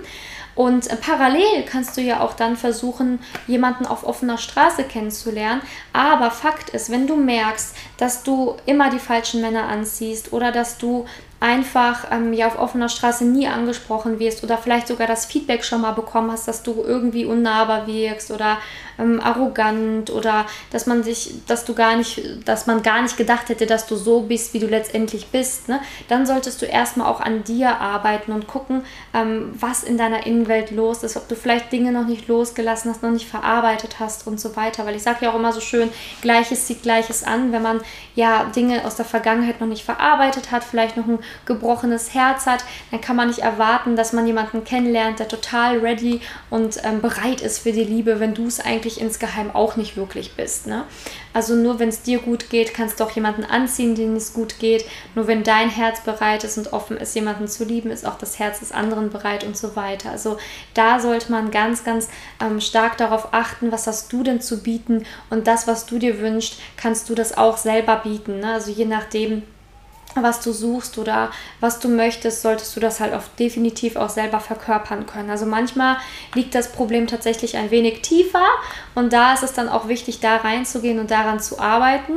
Und 0.59 0.91
äh, 0.91 0.97
parallel 0.97 1.63
kannst 1.71 1.97
du 1.97 2.01
ja 2.01 2.21
auch 2.21 2.35
dann 2.35 2.57
versuchen, 2.57 3.21
jemanden 3.47 3.87
auf 3.87 4.05
offener 4.05 4.39
Straße 4.39 4.83
kennenzulernen. 4.83 5.63
Aber 5.93 6.33
Fakt 6.33 6.71
ist, 6.71 6.91
wenn 6.91 7.07
du 7.07 7.15
merkst, 7.15 7.77
dass 7.97 8.25
du 8.25 8.57
immer 8.67 8.91
die 8.91 8.99
falschen 8.99 9.41
Männer 9.41 9.69
anziehst 9.69 10.33
oder 10.33 10.51
dass 10.51 10.77
du 10.77 11.07
einfach 11.41 12.11
ähm, 12.11 12.33
ja 12.33 12.49
auf 12.49 12.59
offener 12.59 12.89
Straße 12.89 13.25
nie 13.25 13.47
angesprochen 13.47 14.19
wirst 14.19 14.43
oder 14.43 14.59
vielleicht 14.59 14.89
sogar 14.89 15.07
das 15.07 15.27
Feedback 15.27 15.65
schon 15.65 15.81
mal 15.81 15.93
bekommen 15.93 16.33
hast, 16.33 16.49
dass 16.49 16.63
du 16.63 16.83
irgendwie 16.85 17.25
unnahbar 17.25 17.87
wirkst 17.87 18.31
oder 18.33 18.59
ähm, 18.99 19.21
arrogant 19.21 20.11
oder 20.11 20.47
dass 20.71 20.87
man 20.87 21.03
sich, 21.03 21.35
dass 21.47 21.65
du 21.65 21.75
gar 21.75 21.97
nicht, 21.97 22.21
dass 22.45 22.67
man 22.67 22.83
gar 22.83 23.03
nicht 23.03 23.17
gedacht 23.17 23.49
hätte, 23.49 23.67
dass 23.67 23.87
du 23.87 23.95
so 23.95 24.23
bist, 24.23 24.53
wie 24.55 24.59
du 24.59 24.67
letztendlich 24.67 25.29
bist, 25.29 25.69
ne? 25.69 25.81
dann 26.09 26.27
solltest 26.27 26.61
du 26.61 26.67
erstmal 26.67 27.07
auch 27.07 27.21
an 27.21 27.45
dir 27.45 27.81
arbeiten 27.81 28.33
und 28.33 28.49
gucken, 28.49 28.83
ähm, 29.15 29.53
was 29.59 29.85
in 29.85 29.97
deiner 29.97 30.27
Innenwelt 30.27 30.73
los 30.73 31.05
ist, 31.05 31.17
ob 31.17 31.29
du 31.29 31.37
vielleicht 31.37 31.71
Dinge 31.71 31.93
noch 31.93 32.07
nicht 32.07 32.27
losgelassen 32.27 32.91
hast, 32.91 33.03
noch 33.03 33.11
nicht 33.11 33.29
verarbeitet 33.29 34.01
hast 34.01 34.27
und 34.27 34.41
so 34.41 34.57
weiter. 34.57 34.85
Weil 34.87 34.97
ich 34.97 35.03
sage 35.03 35.19
ja 35.25 35.31
auch 35.31 35.37
immer 35.37 35.53
so 35.53 35.61
schön, 35.61 35.91
Gleiches 36.21 36.67
zieht 36.67 36.83
Gleiches 36.83 37.23
an, 37.23 37.53
wenn 37.53 37.63
man 37.63 37.81
ja 38.17 38.45
Dinge 38.45 38.85
aus 38.85 38.97
der 38.97 39.05
Vergangenheit 39.05 39.61
noch 39.61 39.69
nicht 39.69 39.85
verarbeitet 39.85 40.51
hat, 40.51 40.65
vielleicht 40.65 40.97
noch 40.97 41.07
ein 41.07 41.21
gebrochenes 41.47 42.15
Herz 42.15 42.47
hat, 42.47 42.65
dann 42.91 43.01
kann 43.01 43.17
man 43.17 43.29
nicht 43.29 43.41
erwarten, 43.41 43.97
dass 43.97 44.13
man 44.13 44.27
jemanden 44.27 44.65
kennenlernt, 44.65 45.19
der 45.19 45.29
total 45.29 45.79
ready 45.79 46.21
und 46.51 46.81
ähm, 46.85 47.01
bereit 47.01 47.41
ist 47.41 47.61
für 47.61 47.73
die 47.73 47.85
Liebe, 47.85 48.21
wenn 48.21 48.35
du 48.35 48.47
es 48.47 48.61
eigentlich 48.61 49.01
insgeheim 49.01 49.51
auch 49.51 49.77
nicht 49.77 49.97
wirklich 49.97 50.35
bist. 50.35 50.67
Ne? 50.67 50.85
Also 51.33 51.55
nur 51.55 51.79
wenn 51.79 51.89
es 51.89 52.03
dir 52.03 52.19
gut 52.19 52.51
geht, 52.51 52.75
kannst 52.75 52.99
du 52.99 53.05
auch 53.05 53.11
jemanden 53.11 53.45
anziehen, 53.45 53.95
den 53.95 54.17
es 54.17 54.33
gut 54.33 54.59
geht. 54.59 54.85
Nur 55.15 55.27
wenn 55.27 55.45
dein 55.45 55.71
Herz 55.71 56.01
bereit 56.01 56.43
ist 56.45 56.59
und 56.59 56.73
offen 56.73 56.97
ist, 56.97 57.15
jemanden 57.15 57.47
zu 57.49 57.65
lieben, 57.65 57.91
ist 57.91 58.07
auch 58.07 58.19
das 58.19 58.39
Herz 58.39 58.61
des 58.61 58.73
anderen 58.73 59.11
bereit 59.11 59.45
und 59.45 59.57
so 59.57 59.77
weiter. 59.77 60.11
Also 60.11 60.39
da 60.75 61.01
sollte 61.01 61.31
man 61.31 61.51
ganz, 61.51 61.85
ganz 61.85 62.09
ähm, 62.41 62.61
stark 62.61 62.97
darauf 62.97 63.29
achten, 63.33 63.71
was 63.71 63.87
hast 63.87 64.13
du 64.13 64.23
denn 64.23 64.41
zu 64.41 64.63
bieten 64.63 65.05
und 65.31 65.47
das, 65.47 65.67
was 65.67 65.87
du 65.87 65.99
dir 65.99 66.19
wünschst, 66.21 66.59
kannst 66.77 67.09
du 67.09 67.15
das 67.15 67.37
auch 67.37 67.57
selber 67.57 67.97
bieten. 67.97 68.41
Ne? 68.41 68.55
Also 68.55 68.71
je 68.71 68.87
nachdem, 68.87 69.43
was 70.15 70.41
du 70.41 70.53
suchst 70.53 70.99
oder 70.99 71.31
was 71.61 71.79
du 71.79 71.89
möchtest, 71.89 72.43
solltest 72.43 72.75
du 72.75 72.81
das 72.81 73.01
halt 73.01 73.15
auch 73.15 73.23
definitiv 73.39 73.97
auch 73.97 74.09
selber 74.09 74.41
verkörpern 74.41 75.07
können. 75.07 75.31
Also 75.31 75.47
manchmal 75.47 75.97
liegt 76.35 76.55
das 76.55 76.73
Problem 76.73 77.07
tatsächlich 77.07 77.57
ein 77.57 77.71
wenig 77.71 78.03
tiefer 78.03 78.45
und 78.95 79.13
da 79.13 79.35
ist 79.35 79.43
es 79.43 79.53
dann 79.53 79.69
auch 79.69 79.89
wichtig, 79.89 80.21
da 80.21 80.37
reinzugehen 80.37 80.99
und 80.99 81.11
daran 81.11 81.41
zu 81.41 81.59
arbeiten. 81.61 82.15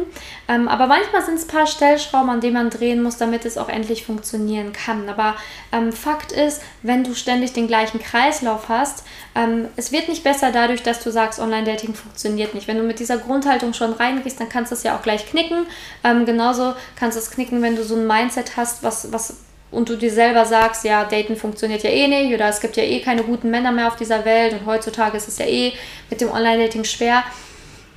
Ähm, 0.48 0.68
aber 0.68 0.88
manchmal 0.88 1.24
sind 1.24 1.36
es 1.36 1.46
ein 1.46 1.56
paar 1.56 1.68
Stellschrauben, 1.68 2.30
an 2.30 2.42
denen 2.42 2.54
man 2.54 2.70
drehen 2.70 3.04
muss, 3.04 3.18
damit 3.18 3.46
es 3.46 3.58
auch 3.58 3.70
endlich 3.70 4.06
funktionieren 4.06 4.74
kann. 4.74 5.08
Aber 5.08 5.36
ähm, 5.72 5.92
Fakt 5.92 6.32
ist, 6.32 6.62
wenn 6.82 7.04
du 7.04 7.14
ständig 7.14 7.54
den 7.54 7.68
gleichen 7.68 8.00
Kreislauf 8.00 8.70
hast, 8.70 9.04
ähm, 9.36 9.68
es 9.76 9.92
wird 9.92 10.10
nicht 10.10 10.24
besser 10.24 10.52
dadurch, 10.52 10.84
dass 10.84 11.04
du 11.04 11.12
sagst, 11.12 11.40
Online-Dating 11.40 11.94
funktioniert 11.94 12.54
nicht. 12.54 12.68
Wenn 12.68 12.78
du 12.78 12.84
mit 12.84 13.00
dieser 13.00 13.18
Grundhaltung 13.18 13.74
schon 13.74 13.94
reingehst, 13.94 14.40
dann 14.40 14.50
kannst 14.50 14.72
du 14.72 14.76
es 14.76 14.84
ja 14.84 14.98
auch 14.98 15.02
gleich 15.02 15.26
knicken. 15.26 15.68
Ähm, 16.04 16.26
genauso 16.26 16.74
kannst 16.96 17.16
du 17.16 17.22
es 17.22 17.32
knicken, 17.32 17.62
wenn 17.62 17.76
du 17.76 17.84
so 17.84 17.91
ein 17.96 18.08
Mindset 18.08 18.58
hast, 18.58 18.84
was, 18.84 19.12
was 19.12 19.38
und 19.72 19.88
du 19.88 19.96
dir 19.96 20.12
selber 20.12 20.46
sagst, 20.46 20.84
ja, 20.84 21.06
Daten 21.06 21.38
funktioniert 21.38 21.84
ja 21.84 21.90
eh 21.90 22.08
nicht 22.08 22.34
oder 22.34 22.50
es 22.50 22.60
gibt 22.60 22.76
ja 22.76 22.84
eh 22.84 23.00
keine 23.00 23.24
guten 23.24 23.50
Männer 23.50 23.72
mehr 23.72 23.88
auf 23.88 23.96
dieser 23.96 24.26
Welt 24.26 24.54
und 24.54 24.66
heutzutage 24.66 25.16
ist 25.16 25.30
es 25.30 25.38
ja 25.38 25.46
eh 25.46 25.74
mit 26.10 26.20
dem 26.20 26.30
Online-Dating 26.30 26.84
schwer, 26.84 27.24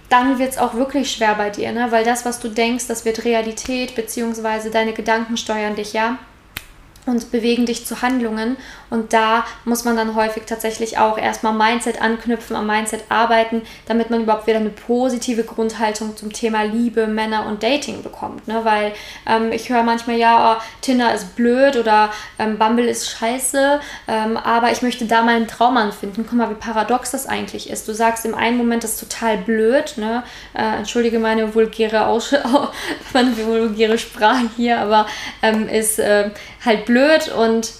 dann 0.08 0.38
wird 0.38 0.52
es 0.52 0.58
auch 0.58 0.74
wirklich 0.74 1.10
schwer 1.10 1.34
bei 1.34 1.50
dir, 1.50 1.72
ne? 1.72 1.88
weil 1.90 2.04
das, 2.04 2.24
was 2.24 2.38
du 2.38 2.48
denkst, 2.48 2.86
das 2.86 3.04
wird 3.04 3.24
Realität, 3.24 3.96
beziehungsweise 3.96 4.70
deine 4.70 4.92
Gedanken 4.92 5.36
steuern 5.36 5.74
dich 5.74 5.92
ja 5.92 6.18
und 7.06 7.30
bewegen 7.30 7.66
dich 7.66 7.86
zu 7.86 8.02
Handlungen. 8.02 8.56
Und 8.90 9.12
da 9.12 9.44
muss 9.64 9.84
man 9.84 9.96
dann 9.96 10.14
häufig 10.14 10.44
tatsächlich 10.46 10.98
auch 10.98 11.18
erstmal 11.18 11.52
Mindset 11.52 12.00
anknüpfen, 12.00 12.56
am 12.56 12.66
Mindset 12.66 13.04
arbeiten, 13.08 13.62
damit 13.86 14.10
man 14.10 14.22
überhaupt 14.22 14.46
wieder 14.46 14.58
eine 14.58 14.70
positive 14.70 15.44
Grundhaltung 15.44 16.16
zum 16.16 16.32
Thema 16.32 16.62
Liebe, 16.62 17.06
Männer 17.06 17.46
und 17.46 17.62
Dating 17.62 18.02
bekommt. 18.02 18.46
Ne? 18.48 18.64
Weil 18.64 18.92
ähm, 19.26 19.52
ich 19.52 19.68
höre 19.68 19.82
manchmal, 19.82 20.16
ja, 20.16 20.56
oh, 20.56 20.62
Tinder 20.80 21.12
ist 21.14 21.36
blöd 21.36 21.76
oder 21.76 22.10
ähm, 22.38 22.58
Bumble 22.58 22.86
ist 22.86 23.10
scheiße, 23.10 23.80
ähm, 24.08 24.36
aber 24.36 24.70
ich 24.70 24.82
möchte 24.82 25.06
da 25.06 25.22
meinen 25.22 25.48
Traummann 25.48 25.92
finden. 25.92 26.24
Guck 26.28 26.38
mal, 26.38 26.50
wie 26.50 26.54
paradox 26.54 27.10
das 27.10 27.26
eigentlich 27.26 27.68
ist. 27.70 27.88
Du 27.88 27.92
sagst 27.92 28.24
im 28.24 28.34
einen 28.34 28.56
Moment, 28.56 28.84
das 28.84 28.92
ist 28.92 29.00
total 29.00 29.38
blöd, 29.38 29.94
ne? 29.96 30.22
Äh, 30.54 30.76
entschuldige 30.76 31.18
meine 31.18 31.54
vulgäre, 31.54 32.06
Aus 32.06 32.34
meine 33.12 33.36
vulgäre 33.36 33.98
Sprache 33.98 34.48
hier, 34.56 34.80
aber 34.80 35.06
ähm, 35.42 35.68
ist 35.68 35.98
äh, 35.98 36.30
halt 36.64 36.84
blöd 36.86 36.93
blöd 36.94 37.28
und 37.28 37.72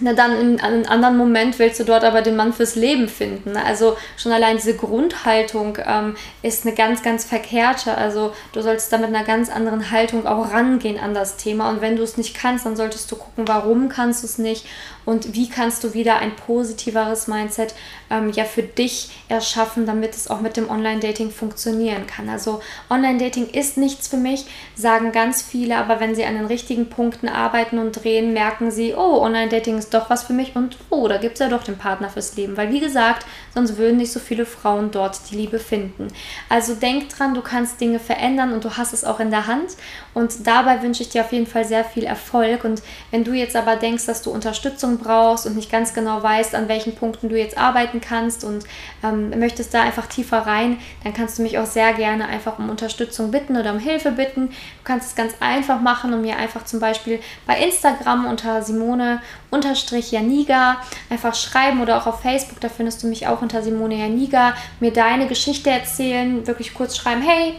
na 0.00 0.12
dann 0.12 0.40
in 0.40 0.60
einem 0.60 0.86
anderen 0.86 1.16
Moment 1.16 1.58
willst 1.58 1.80
du 1.80 1.84
dort 1.84 2.04
aber 2.04 2.22
den 2.22 2.36
Mann 2.36 2.52
fürs 2.52 2.76
Leben 2.76 3.08
finden. 3.08 3.56
Also 3.56 3.96
schon 4.16 4.32
allein 4.32 4.56
diese 4.56 4.76
Grundhaltung 4.76 5.78
ähm, 5.84 6.16
ist 6.42 6.64
eine 6.64 6.74
ganz, 6.74 7.02
ganz 7.02 7.24
verkehrte. 7.24 7.96
Also 7.96 8.32
du 8.52 8.60
solltest 8.60 8.92
da 8.92 8.98
mit 8.98 9.08
einer 9.08 9.24
ganz 9.24 9.50
anderen 9.50 9.90
Haltung 9.90 10.26
auch 10.26 10.52
rangehen 10.52 11.00
an 11.00 11.14
das 11.14 11.36
Thema. 11.36 11.68
Und 11.70 11.80
wenn 11.80 11.96
du 11.96 12.02
es 12.04 12.16
nicht 12.16 12.36
kannst, 12.36 12.64
dann 12.64 12.76
solltest 12.76 13.10
du 13.10 13.16
gucken, 13.16 13.48
warum 13.48 13.88
kannst 13.88 14.22
du 14.22 14.26
es 14.26 14.38
nicht 14.38 14.66
und 15.08 15.34
wie 15.34 15.48
kannst 15.48 15.84
du 15.84 15.94
wieder 15.94 16.18
ein 16.18 16.36
positiveres 16.36 17.28
Mindset 17.28 17.74
ähm, 18.10 18.30
ja 18.30 18.44
für 18.44 18.62
dich 18.62 19.08
erschaffen, 19.30 19.86
damit 19.86 20.14
es 20.14 20.28
auch 20.28 20.42
mit 20.42 20.58
dem 20.58 20.68
Online-Dating 20.68 21.30
funktionieren 21.30 22.06
kann. 22.06 22.28
Also 22.28 22.60
Online-Dating 22.90 23.46
ist 23.48 23.78
nichts 23.78 24.08
für 24.08 24.18
mich, 24.18 24.44
sagen 24.74 25.10
ganz 25.10 25.40
viele, 25.40 25.78
aber 25.78 25.98
wenn 25.98 26.14
sie 26.14 26.26
an 26.26 26.34
den 26.34 26.44
richtigen 26.44 26.90
Punkten 26.90 27.26
arbeiten 27.26 27.78
und 27.78 28.04
drehen, 28.04 28.34
merken 28.34 28.70
sie, 28.70 28.92
oh, 28.94 29.22
Online-Dating 29.22 29.78
ist 29.78 29.94
doch 29.94 30.10
was 30.10 30.24
für 30.24 30.34
mich 30.34 30.54
und 30.54 30.76
oh, 30.90 31.08
da 31.08 31.16
gibt 31.16 31.34
es 31.34 31.40
ja 31.40 31.48
doch 31.48 31.64
den 31.64 31.78
Partner 31.78 32.10
fürs 32.10 32.36
Leben. 32.36 32.58
Weil 32.58 32.70
wie 32.70 32.80
gesagt, 32.80 33.24
sonst 33.54 33.78
würden 33.78 33.96
nicht 33.96 34.12
so 34.12 34.20
viele 34.20 34.44
Frauen 34.44 34.90
dort 34.90 35.30
die 35.30 35.36
Liebe 35.36 35.58
finden. 35.58 36.08
Also 36.50 36.74
denk 36.74 37.08
dran, 37.08 37.32
du 37.32 37.40
kannst 37.40 37.80
Dinge 37.80 37.98
verändern 37.98 38.52
und 38.52 38.62
du 38.62 38.76
hast 38.76 38.92
es 38.92 39.06
auch 39.06 39.20
in 39.20 39.30
der 39.30 39.46
Hand. 39.46 39.70
Und 40.12 40.46
dabei 40.46 40.82
wünsche 40.82 41.02
ich 41.02 41.08
dir 41.08 41.22
auf 41.22 41.32
jeden 41.32 41.46
Fall 41.46 41.64
sehr 41.64 41.84
viel 41.84 42.04
Erfolg. 42.04 42.64
Und 42.64 42.82
wenn 43.10 43.24
du 43.24 43.32
jetzt 43.32 43.56
aber 43.56 43.76
denkst, 43.76 44.04
dass 44.04 44.20
du 44.20 44.30
Unterstützung 44.30 44.97
brauchst 44.98 45.46
und 45.46 45.56
nicht 45.56 45.70
ganz 45.70 45.94
genau 45.94 46.22
weißt, 46.22 46.54
an 46.54 46.68
welchen 46.68 46.94
Punkten 46.94 47.28
du 47.28 47.38
jetzt 47.38 47.56
arbeiten 47.56 48.00
kannst 48.00 48.44
und 48.44 48.64
ähm, 49.02 49.30
möchtest 49.38 49.74
da 49.74 49.82
einfach 49.82 50.06
tiefer 50.06 50.38
rein, 50.38 50.78
dann 51.04 51.14
kannst 51.14 51.38
du 51.38 51.42
mich 51.42 51.58
auch 51.58 51.66
sehr 51.66 51.92
gerne 51.94 52.26
einfach 52.26 52.58
um 52.58 52.70
Unterstützung 52.70 53.30
bitten 53.30 53.56
oder 53.56 53.72
um 53.72 53.78
Hilfe 53.78 54.12
bitten. 54.12 54.48
Du 54.48 54.84
kannst 54.84 55.08
es 55.08 55.16
ganz 55.16 55.34
einfach 55.40 55.80
machen 55.80 56.12
und 56.12 56.22
mir 56.22 56.36
einfach 56.36 56.64
zum 56.64 56.80
Beispiel 56.80 57.20
bei 57.46 57.58
Instagram 57.58 58.26
unter 58.26 58.62
Simone-Janiga 58.62 60.76
einfach 61.10 61.34
schreiben 61.34 61.80
oder 61.80 61.98
auch 61.98 62.06
auf 62.06 62.20
Facebook, 62.20 62.60
da 62.60 62.68
findest 62.68 63.02
du 63.02 63.06
mich 63.06 63.26
auch 63.26 63.42
unter 63.42 63.62
Simone 63.62 63.96
Janiga, 63.96 64.54
mir 64.80 64.92
deine 64.92 65.26
Geschichte 65.26 65.70
erzählen, 65.70 66.46
wirklich 66.46 66.74
kurz 66.74 66.96
schreiben, 66.96 67.22
hey, 67.22 67.54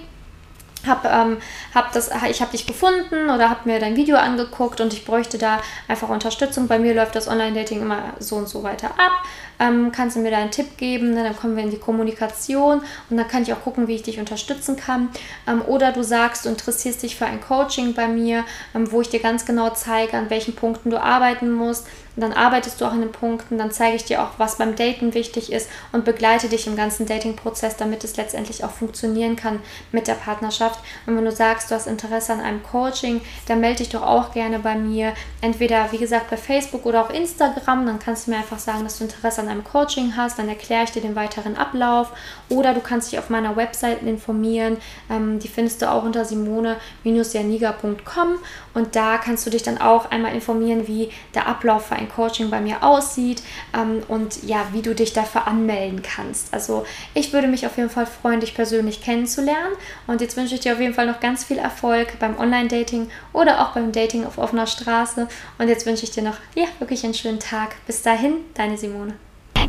hab, 0.87 1.05
ähm, 1.05 1.37
hab 1.73 1.91
das, 1.93 2.09
ich 2.29 2.41
habe 2.41 2.51
dich 2.51 2.65
gefunden 2.65 3.29
oder 3.29 3.49
habe 3.49 3.69
mir 3.69 3.79
dein 3.79 3.95
Video 3.95 4.17
angeguckt 4.17 4.81
und 4.81 4.93
ich 4.93 5.05
bräuchte 5.05 5.37
da 5.37 5.61
einfach 5.87 6.09
Unterstützung. 6.09 6.67
Bei 6.67 6.79
mir 6.79 6.93
läuft 6.93 7.15
das 7.15 7.27
Online-Dating 7.27 7.81
immer 7.81 8.13
so 8.19 8.35
und 8.35 8.47
so 8.47 8.63
weiter 8.63 8.91
ab. 8.91 9.23
Ähm, 9.59 9.91
kannst 9.91 10.15
du 10.15 10.21
mir 10.21 10.31
da 10.31 10.37
einen 10.37 10.51
Tipp 10.51 10.77
geben? 10.77 11.11
Ne? 11.13 11.23
Dann 11.23 11.35
kommen 11.35 11.55
wir 11.55 11.63
in 11.63 11.71
die 11.71 11.79
Kommunikation 11.79 12.81
und 13.09 13.17
dann 13.17 13.27
kann 13.27 13.43
ich 13.43 13.53
auch 13.53 13.61
gucken, 13.61 13.87
wie 13.87 13.95
ich 13.95 14.03
dich 14.03 14.19
unterstützen 14.19 14.75
kann. 14.75 15.09
Ähm, 15.47 15.61
oder 15.61 15.91
du 15.91 16.03
sagst, 16.03 16.45
du 16.45 16.49
interessierst 16.49 17.03
dich 17.03 17.15
für 17.15 17.25
ein 17.25 17.41
Coaching 17.41 17.93
bei 17.93 18.07
mir, 18.07 18.45
ähm, 18.73 18.91
wo 18.91 19.01
ich 19.01 19.09
dir 19.09 19.19
ganz 19.19 19.45
genau 19.45 19.69
zeige, 19.71 20.17
an 20.17 20.29
welchen 20.29 20.55
Punkten 20.55 20.89
du 20.89 21.01
arbeiten 21.01 21.51
musst, 21.51 21.87
und 22.19 22.23
dann 22.23 22.33
arbeitest 22.33 22.81
du 22.81 22.85
auch 22.85 22.93
in 22.93 22.99
den 22.99 23.13
Punkten, 23.13 23.57
dann 23.57 23.71
zeige 23.71 23.95
ich 23.95 24.03
dir 24.03 24.21
auch, 24.21 24.31
was 24.35 24.57
beim 24.57 24.75
Daten 24.75 25.13
wichtig 25.13 25.53
ist 25.53 25.69
und 25.93 26.03
begleite 26.03 26.49
dich 26.49 26.67
im 26.67 26.75
ganzen 26.75 27.05
Dating-Prozess, 27.05 27.77
damit 27.77 28.03
es 28.03 28.17
letztendlich 28.17 28.65
auch 28.65 28.71
funktionieren 28.71 29.37
kann 29.37 29.61
mit 29.93 30.07
der 30.07 30.15
Partnerschaft. 30.15 30.81
Und 31.05 31.15
wenn 31.15 31.23
du 31.23 31.31
sagst, 31.31 31.71
du 31.71 31.75
hast 31.75 31.87
Interesse 31.87 32.33
an 32.33 32.41
einem 32.41 32.61
Coaching, 32.61 33.21
dann 33.47 33.61
melde 33.61 33.77
dich 33.77 33.89
doch 33.89 34.01
auch 34.01 34.33
gerne 34.33 34.59
bei 34.59 34.75
mir. 34.75 35.13
Entweder, 35.39 35.93
wie 35.93 35.97
gesagt, 35.97 36.29
bei 36.29 36.35
Facebook 36.35 36.85
oder 36.85 37.05
auch 37.05 37.09
Instagram. 37.09 37.85
Dann 37.85 37.99
kannst 37.99 38.27
du 38.27 38.31
mir 38.31 38.37
einfach 38.37 38.59
sagen, 38.59 38.83
dass 38.83 38.97
du 38.97 39.05
Interesse 39.05 39.39
an 39.39 39.47
einem 39.49 39.63
Coaching 39.63 40.15
hast. 40.15 40.39
Dann 40.39 40.49
erkläre 40.49 40.83
ich 40.83 40.91
dir 40.91 41.01
den 41.01 41.15
weiteren 41.15 41.57
Ablauf. 41.57 42.11
Oder 42.49 42.73
du 42.73 42.79
kannst 42.79 43.11
dich 43.11 43.19
auf 43.19 43.29
meiner 43.29 43.55
Website 43.55 44.01
informieren. 44.03 44.77
Ähm, 45.09 45.39
die 45.39 45.47
findest 45.47 45.81
du 45.81 45.91
auch 45.91 46.03
unter 46.03 46.25
simone-janiga.com. 46.25 48.27
Und 48.73 48.95
da 48.95 49.17
kannst 49.17 49.45
du 49.45 49.49
dich 49.49 49.63
dann 49.63 49.79
auch 49.79 50.11
einmal 50.11 50.33
informieren, 50.33 50.87
wie 50.87 51.11
der 51.33 51.47
Ablauf 51.47 51.87
für 51.87 51.95
ein 51.95 52.09
Coaching 52.09 52.49
bei 52.49 52.61
mir 52.61 52.83
aussieht 52.83 53.41
ähm, 53.75 54.03
und 54.07 54.43
ja, 54.43 54.67
wie 54.71 54.81
du 54.81 54.95
dich 54.95 55.13
dafür 55.13 55.47
anmelden 55.47 56.01
kannst. 56.01 56.53
Also 56.53 56.85
ich 57.13 57.33
würde 57.33 57.47
mich 57.47 57.65
auf 57.65 57.77
jeden 57.77 57.89
Fall 57.89 58.05
freuen, 58.05 58.39
dich 58.39 58.55
persönlich 58.55 59.01
kennenzulernen. 59.01 59.75
Und 60.07 60.21
jetzt 60.21 60.37
wünsche 60.37 60.55
ich 60.55 60.61
dir 60.61 60.73
auf 60.73 60.79
jeden 60.79 60.93
Fall 60.93 61.07
noch 61.07 61.19
ganz 61.19 61.43
viel 61.43 61.57
Erfolg 61.57 62.19
beim 62.19 62.37
Online-Dating 62.37 63.09
oder 63.33 63.61
auch 63.61 63.73
beim 63.73 63.91
Dating 63.91 64.25
auf 64.25 64.37
offener 64.37 64.67
Straße. 64.67 65.27
Und 65.57 65.67
jetzt 65.67 65.85
wünsche 65.85 66.03
ich 66.03 66.11
dir 66.11 66.23
noch 66.23 66.37
ja, 66.55 66.65
wirklich 66.79 67.03
einen 67.03 67.13
schönen 67.13 67.39
Tag. 67.39 67.75
Bis 67.85 68.01
dahin, 68.01 68.37
deine 68.53 68.77
Simone. 68.77 69.15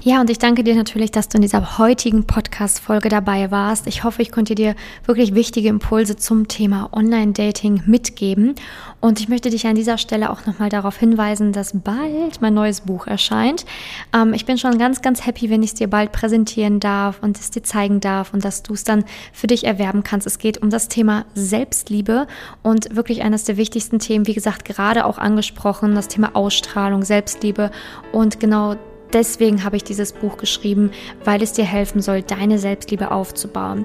Ja, 0.02 0.22
und 0.22 0.30
ich 0.30 0.38
danke 0.38 0.64
dir 0.64 0.74
natürlich, 0.74 1.12
dass 1.12 1.28
du 1.28 1.36
in 1.36 1.42
dieser 1.42 1.76
heutigen 1.76 2.24
Podcast-Folge 2.24 3.10
dabei 3.10 3.50
warst. 3.50 3.86
Ich 3.86 4.02
hoffe, 4.02 4.22
ich 4.22 4.32
konnte 4.32 4.54
dir 4.54 4.74
wirklich 5.04 5.34
wichtige 5.34 5.68
Impulse 5.68 6.16
zum 6.16 6.48
Thema 6.48 6.88
Online-Dating 6.94 7.82
mitgeben. 7.84 8.54
Und 9.00 9.20
ich 9.20 9.28
möchte 9.28 9.50
dich 9.50 9.66
an 9.66 9.74
dieser 9.74 9.98
Stelle 9.98 10.30
auch 10.30 10.46
nochmal 10.46 10.70
darauf 10.70 10.96
hinweisen, 10.96 11.52
dass 11.52 11.72
bald 11.74 12.40
mein 12.40 12.54
neues 12.54 12.80
Buch 12.80 13.06
erscheint. 13.06 13.66
Ähm, 14.14 14.32
ich 14.32 14.46
bin 14.46 14.56
schon 14.56 14.78
ganz, 14.78 15.02
ganz 15.02 15.26
happy, 15.26 15.50
wenn 15.50 15.62
ich 15.62 15.72
es 15.72 15.74
dir 15.74 15.90
bald 15.90 16.12
präsentieren 16.12 16.80
darf 16.80 17.22
und 17.22 17.38
es 17.38 17.50
dir 17.50 17.62
zeigen 17.62 18.00
darf 18.00 18.32
und 18.32 18.42
dass 18.42 18.62
du 18.62 18.72
es 18.72 18.84
dann 18.84 19.04
für 19.34 19.48
dich 19.48 19.64
erwerben 19.64 20.02
kannst. 20.02 20.26
Es 20.26 20.38
geht 20.38 20.62
um 20.62 20.70
das 20.70 20.88
Thema 20.88 21.26
Selbstliebe 21.34 22.26
und 22.62 22.96
wirklich 22.96 23.20
eines 23.20 23.44
der 23.44 23.58
wichtigsten 23.58 23.98
Themen, 23.98 24.26
wie 24.26 24.34
gesagt, 24.34 24.64
gerade 24.64 25.04
auch 25.04 25.18
angesprochen, 25.18 25.94
das 25.94 26.08
Thema 26.08 26.30
Ausstrahlung, 26.32 27.02
Selbstliebe 27.02 27.70
und 28.12 28.40
genau 28.40 28.76
deswegen 29.12 29.64
habe 29.64 29.76
ich 29.76 29.84
dieses 29.84 30.12
Buch 30.12 30.36
geschrieben, 30.36 30.90
weil 31.24 31.42
es 31.42 31.52
dir 31.52 31.64
helfen 31.64 32.00
soll, 32.00 32.22
deine 32.22 32.58
Selbstliebe 32.58 33.10
aufzubauen. 33.10 33.84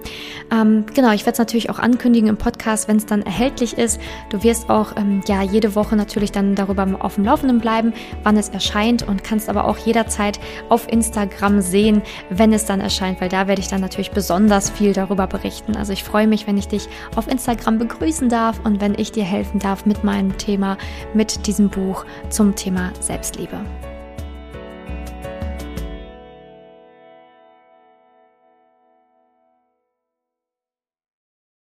Ähm, 0.52 0.86
genau, 0.94 1.12
ich 1.12 1.22
werde 1.22 1.34
es 1.34 1.40
natürlich 1.40 1.70
auch 1.70 1.80
ankündigen 1.80 2.30
im 2.30 2.38
Podcast, 2.38 2.88
wenn 2.88 2.98
es 2.98 3.06
dann 3.06 3.22
erhältlich 3.22 3.78
ist. 3.78 4.00
Du 4.30 4.44
wirst 4.44 4.70
auch 4.70 4.96
ähm, 4.98 5.22
ja 5.28 5.42
jede 5.42 5.76
Woche 5.76 5.96
natürlich 5.96 6.32
dann 6.32 6.56
darüber 6.56 6.88
auf 7.00 7.16
dem 7.16 7.26
Laufenden 7.26 7.60
bleiben, 7.60 7.94
wann 8.24 8.38
es 8.38 8.50
erscheint 8.50 9.08
und 9.08 9.24
kannst 9.24 9.50
aber 9.50 9.66
auch 9.66 9.78
jederzeit 9.78 10.40
auf 10.70 10.92
Instagram 10.92 11.62
sehen, 11.62 12.02
wenn 12.30 12.54
es 12.54 12.66
dann 12.66 12.82
erscheint, 12.82 13.22
weil 13.22 13.30
da 13.30 13.48
werde 13.48 13.62
ich 13.62 13.68
dann 13.68 13.82
natürlich 13.82 14.12
besonders 14.12 14.70
viel 14.70 14.94
darüber 14.94 15.28
berichten. 15.28 15.76
Also 15.76 15.94
ich 15.94 16.04
freue 16.04 16.28
mich, 16.28 16.48
wenn 16.48 16.58
ich 16.58 16.68
dich 16.68 16.88
auf 17.16 17.28
Instagram 17.28 17.78
begrüßen 17.78 18.30
darf 18.30 18.60
und 18.64 18.82
wenn 18.82 18.96
ich 18.98 19.12
dir 19.12 19.24
helfen 19.24 19.60
darf 19.60 19.86
mit 19.86 20.04
meinem 20.04 20.38
Thema, 20.38 20.78
mit 21.14 21.48
diesem 21.48 21.70
Buch 21.70 22.06
zum 22.30 22.56
Thema 22.56 22.92
Selbstliebe. 23.00 23.60